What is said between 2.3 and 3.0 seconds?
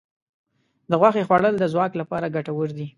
ګټور دي.